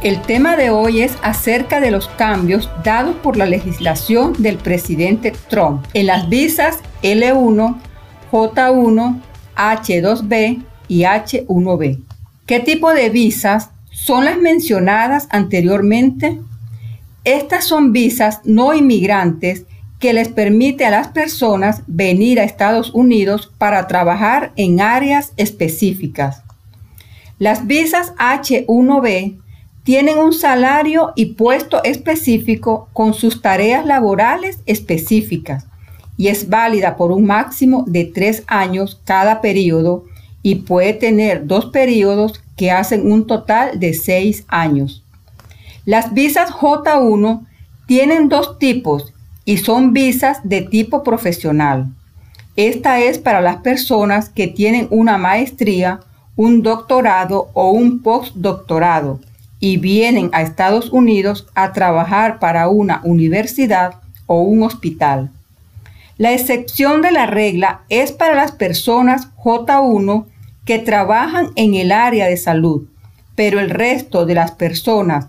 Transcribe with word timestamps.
El 0.00 0.22
tema 0.22 0.56
de 0.56 0.70
hoy 0.70 1.02
es 1.02 1.18
acerca 1.22 1.80
de 1.80 1.90
los 1.90 2.06
cambios 2.06 2.70
dados 2.84 3.16
por 3.16 3.36
la 3.36 3.46
legislación 3.46 4.32
del 4.38 4.56
presidente 4.56 5.32
Trump 5.48 5.84
en 5.92 6.06
las 6.06 6.28
visas 6.28 6.78
L1, 7.02 7.76
J1, 8.30 9.20
H2B 9.56 10.62
y 10.86 11.00
H1B. 11.00 12.00
¿Qué 12.46 12.60
tipo 12.60 12.92
de 12.92 13.10
visas 13.10 13.70
son 13.90 14.24
las 14.24 14.38
mencionadas 14.38 15.26
anteriormente? 15.30 16.38
Estas 17.24 17.64
son 17.64 17.92
visas 17.92 18.40
no 18.44 18.74
inmigrantes 18.74 19.64
que 19.98 20.12
les 20.12 20.28
permite 20.28 20.84
a 20.84 20.90
las 20.90 21.08
personas 21.08 21.82
venir 21.88 22.38
a 22.38 22.44
Estados 22.44 22.94
Unidos 22.94 23.52
para 23.58 23.88
trabajar 23.88 24.52
en 24.54 24.80
áreas 24.80 25.32
específicas. 25.36 26.44
Las 27.40 27.66
visas 27.66 28.14
H1B 28.14 29.38
tienen 29.88 30.18
un 30.18 30.34
salario 30.34 31.14
y 31.16 31.32
puesto 31.32 31.82
específico 31.82 32.90
con 32.92 33.14
sus 33.14 33.40
tareas 33.40 33.86
laborales 33.86 34.58
específicas 34.66 35.64
y 36.18 36.28
es 36.28 36.50
válida 36.50 36.98
por 36.98 37.10
un 37.10 37.24
máximo 37.24 37.84
de 37.86 38.04
tres 38.04 38.42
años 38.48 39.00
cada 39.06 39.40
periodo 39.40 40.04
y 40.42 40.56
puede 40.56 40.92
tener 40.92 41.46
dos 41.46 41.64
periodos 41.70 42.42
que 42.54 42.70
hacen 42.70 43.10
un 43.10 43.26
total 43.26 43.80
de 43.80 43.94
seis 43.94 44.44
años. 44.48 45.02
Las 45.86 46.12
visas 46.12 46.50
J1 46.50 47.46
tienen 47.86 48.28
dos 48.28 48.58
tipos 48.58 49.14
y 49.46 49.56
son 49.56 49.94
visas 49.94 50.40
de 50.44 50.60
tipo 50.60 51.02
profesional. 51.02 51.86
Esta 52.56 53.00
es 53.00 53.16
para 53.16 53.40
las 53.40 53.62
personas 53.62 54.28
que 54.28 54.48
tienen 54.48 54.86
una 54.90 55.16
maestría, 55.16 56.00
un 56.36 56.62
doctorado 56.62 57.48
o 57.54 57.70
un 57.70 58.02
postdoctorado 58.02 59.20
y 59.60 59.76
vienen 59.76 60.30
a 60.32 60.42
Estados 60.42 60.90
Unidos 60.90 61.46
a 61.54 61.72
trabajar 61.72 62.38
para 62.38 62.68
una 62.68 63.00
universidad 63.04 63.94
o 64.26 64.42
un 64.42 64.62
hospital. 64.62 65.30
La 66.16 66.32
excepción 66.32 67.02
de 67.02 67.12
la 67.12 67.26
regla 67.26 67.82
es 67.88 68.12
para 68.12 68.34
las 68.34 68.52
personas 68.52 69.28
J1 69.36 70.26
que 70.64 70.78
trabajan 70.78 71.50
en 71.56 71.74
el 71.74 71.92
área 71.92 72.26
de 72.26 72.36
salud, 72.36 72.86
pero 73.34 73.60
el 73.60 73.70
resto 73.70 74.26
de 74.26 74.34
las 74.34 74.50
personas 74.50 75.28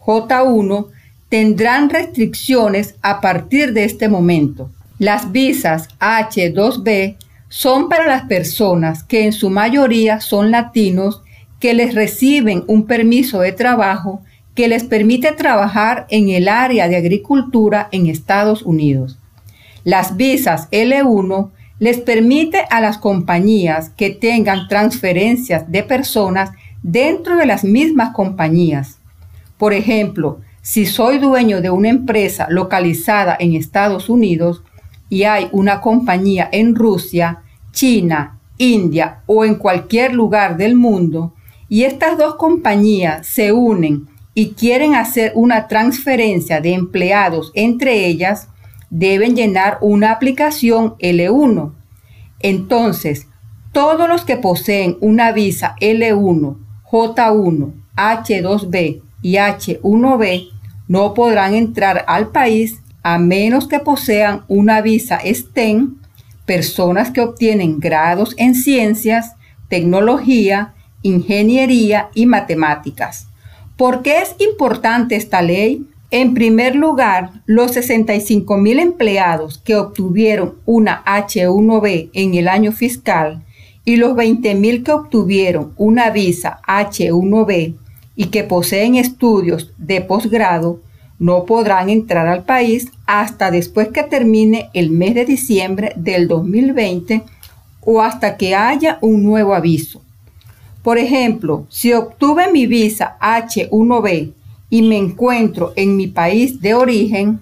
J1 0.00 0.86
tendrán 1.28 1.90
restricciones 1.90 2.94
a 3.02 3.20
partir 3.20 3.72
de 3.72 3.84
este 3.84 4.08
momento. 4.08 4.70
Las 4.98 5.30
visas 5.32 5.88
H2B 6.00 7.16
son 7.48 7.88
para 7.88 8.06
las 8.06 8.22
personas 8.24 9.02
que 9.02 9.24
en 9.24 9.32
su 9.32 9.50
mayoría 9.50 10.20
son 10.20 10.50
latinos 10.50 11.22
que 11.60 11.74
les 11.74 11.94
reciben 11.94 12.64
un 12.66 12.86
permiso 12.86 13.40
de 13.40 13.52
trabajo 13.52 14.22
que 14.54 14.68
les 14.68 14.84
permite 14.84 15.32
trabajar 15.32 16.06
en 16.10 16.30
el 16.30 16.48
área 16.48 16.88
de 16.88 16.96
agricultura 16.96 17.88
en 17.92 18.08
Estados 18.08 18.62
Unidos. 18.62 19.18
Las 19.84 20.16
visas 20.16 20.68
L1 20.70 21.50
les 21.78 21.98
permite 21.98 22.64
a 22.70 22.80
las 22.80 22.98
compañías 22.98 23.90
que 23.90 24.10
tengan 24.10 24.66
transferencias 24.68 25.70
de 25.70 25.84
personas 25.84 26.50
dentro 26.82 27.36
de 27.36 27.46
las 27.46 27.64
mismas 27.64 28.12
compañías. 28.14 28.98
Por 29.58 29.72
ejemplo, 29.72 30.40
si 30.60 30.86
soy 30.86 31.18
dueño 31.18 31.60
de 31.60 31.70
una 31.70 31.88
empresa 31.88 32.46
localizada 32.50 33.36
en 33.38 33.54
Estados 33.54 34.08
Unidos 34.08 34.62
y 35.08 35.22
hay 35.22 35.48
una 35.52 35.80
compañía 35.80 36.48
en 36.52 36.74
Rusia, 36.74 37.42
China, 37.72 38.38
India 38.58 39.20
o 39.26 39.44
en 39.44 39.54
cualquier 39.54 40.12
lugar 40.12 40.56
del 40.56 40.74
mundo, 40.74 41.32
y 41.68 41.84
estas 41.84 42.16
dos 42.16 42.36
compañías 42.36 43.26
se 43.26 43.52
unen 43.52 44.08
y 44.34 44.50
quieren 44.50 44.94
hacer 44.94 45.32
una 45.34 45.68
transferencia 45.68 46.60
de 46.60 46.72
empleados 46.74 47.50
entre 47.54 48.06
ellas, 48.06 48.48
deben 48.90 49.36
llenar 49.36 49.78
una 49.80 50.12
aplicación 50.12 50.94
L1. 50.98 51.72
Entonces, 52.40 53.26
todos 53.72 54.08
los 54.08 54.24
que 54.24 54.36
poseen 54.36 54.96
una 55.00 55.32
visa 55.32 55.74
L1, 55.80 56.56
J1, 56.84 57.72
H2B 57.96 59.02
y 59.22 59.34
H1B 59.34 60.48
no 60.86 61.14
podrán 61.14 61.54
entrar 61.54 62.04
al 62.06 62.28
país 62.28 62.80
a 63.02 63.18
menos 63.18 63.68
que 63.68 63.78
posean 63.78 64.44
una 64.48 64.80
visa 64.80 65.20
STEM, 65.24 65.96
personas 66.46 67.10
que 67.10 67.20
obtienen 67.20 67.78
grados 67.78 68.34
en 68.38 68.54
ciencias, 68.54 69.34
tecnología, 69.68 70.74
ingeniería 71.08 72.10
y 72.14 72.26
matemáticas. 72.26 73.28
¿Por 73.76 74.02
qué 74.02 74.18
es 74.22 74.34
importante 74.38 75.16
esta 75.16 75.42
ley? 75.42 75.86
En 76.10 76.32
primer 76.32 76.74
lugar, 76.74 77.42
los 77.44 77.72
65 77.72 78.56
mil 78.56 78.78
empleados 78.78 79.58
que 79.58 79.76
obtuvieron 79.76 80.54
una 80.64 81.04
H1B 81.04 82.10
en 82.14 82.34
el 82.34 82.48
año 82.48 82.72
fiscal 82.72 83.44
y 83.84 83.96
los 83.96 84.14
20 84.14 84.54
mil 84.54 84.82
que 84.82 84.92
obtuvieron 84.92 85.72
una 85.76 86.10
visa 86.10 86.60
H1B 86.66 87.74
y 88.16 88.26
que 88.26 88.44
poseen 88.44 88.96
estudios 88.96 89.72
de 89.76 90.00
posgrado 90.00 90.80
no 91.18 91.44
podrán 91.44 91.88
entrar 91.88 92.26
al 92.26 92.44
país 92.44 92.90
hasta 93.06 93.50
después 93.50 93.88
que 93.88 94.02
termine 94.02 94.70
el 94.72 94.90
mes 94.90 95.14
de 95.14 95.24
diciembre 95.24 95.92
del 95.96 96.28
2020 96.28 97.22
o 97.80 98.02
hasta 98.02 98.36
que 98.36 98.54
haya 98.54 98.98
un 99.00 99.22
nuevo 99.22 99.54
aviso. 99.54 100.02
Por 100.82 100.98
ejemplo, 100.98 101.66
si 101.68 101.92
obtuve 101.92 102.50
mi 102.52 102.66
visa 102.66 103.16
H1B 103.20 104.32
y 104.70 104.82
me 104.82 104.96
encuentro 104.96 105.72
en 105.76 105.96
mi 105.96 106.06
país 106.06 106.60
de 106.60 106.74
origen, 106.74 107.40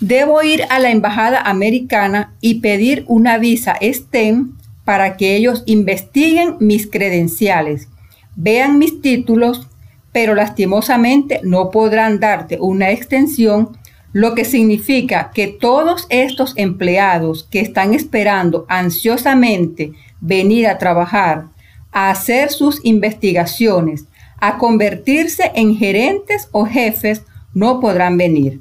debo 0.00 0.42
ir 0.42 0.64
a 0.70 0.78
la 0.78 0.90
embajada 0.90 1.42
americana 1.42 2.34
y 2.40 2.60
pedir 2.60 3.04
una 3.06 3.38
visa 3.38 3.76
STEM 3.80 4.56
para 4.84 5.16
que 5.16 5.36
ellos 5.36 5.62
investiguen 5.66 6.56
mis 6.58 6.90
credenciales, 6.90 7.88
vean 8.34 8.78
mis 8.78 9.00
títulos, 9.02 9.68
pero 10.10 10.34
lastimosamente 10.34 11.40
no 11.44 11.70
podrán 11.70 12.18
darte 12.18 12.58
una 12.60 12.90
extensión, 12.90 13.76
lo 14.12 14.34
que 14.34 14.44
significa 14.44 15.30
que 15.32 15.46
todos 15.46 16.06
estos 16.08 16.54
empleados 16.56 17.44
que 17.44 17.60
están 17.60 17.94
esperando 17.94 18.66
ansiosamente 18.68 19.92
venir 20.20 20.66
a 20.66 20.78
trabajar 20.78 21.44
a 21.92 22.10
hacer 22.10 22.50
sus 22.50 22.84
investigaciones, 22.84 24.04
a 24.40 24.58
convertirse 24.58 25.50
en 25.54 25.76
gerentes 25.76 26.48
o 26.52 26.64
jefes, 26.64 27.22
no 27.54 27.80
podrán 27.80 28.16
venir. 28.16 28.60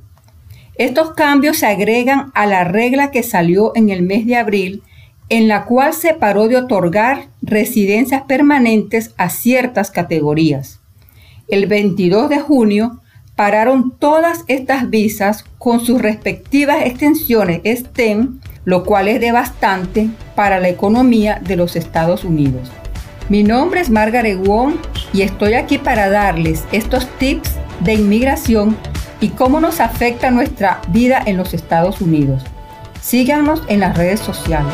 Estos 0.75 1.11
cambios 1.13 1.57
se 1.57 1.65
agregan 1.65 2.31
a 2.33 2.45
la 2.45 2.63
regla 2.63 3.11
que 3.11 3.23
salió 3.23 3.73
en 3.75 3.89
el 3.89 4.01
mes 4.01 4.25
de 4.25 4.37
abril, 4.37 4.83
en 5.27 5.47
la 5.47 5.65
cual 5.65 5.93
se 5.93 6.13
paró 6.13 6.47
de 6.47 6.57
otorgar 6.57 7.27
residencias 7.41 8.23
permanentes 8.23 9.13
a 9.17 9.29
ciertas 9.29 9.91
categorías. 9.91 10.79
El 11.47 11.67
22 11.67 12.29
de 12.29 12.39
junio 12.39 13.01
pararon 13.35 13.91
todas 13.91 14.43
estas 14.47 14.89
visas 14.89 15.45
con 15.57 15.79
sus 15.79 16.01
respectivas 16.01 16.85
extensiones 16.85 17.61
STEM, 17.65 18.39
lo 18.65 18.83
cual 18.83 19.07
es 19.07 19.19
devastante 19.19 20.09
para 20.35 20.59
la 20.59 20.69
economía 20.69 21.41
de 21.43 21.55
los 21.55 21.75
Estados 21.75 22.23
Unidos. 22.23 22.69
Mi 23.29 23.43
nombre 23.43 23.79
es 23.79 23.91
Margaret 23.91 24.39
Wong 24.43 24.73
y 25.13 25.21
estoy 25.21 25.53
aquí 25.53 25.77
para 25.77 26.09
darles 26.09 26.65
estos 26.71 27.07
tips 27.19 27.51
de 27.81 27.93
inmigración 27.93 28.75
y 29.21 29.29
cómo 29.29 29.59
nos 29.59 29.79
afecta 29.79 30.31
nuestra 30.31 30.81
vida 30.87 31.21
en 31.23 31.37
los 31.37 31.53
Estados 31.53 32.01
Unidos. 32.01 32.43
Síganos 33.01 33.61
en 33.67 33.81
las 33.81 33.95
redes 33.95 34.19
sociales. 34.19 34.73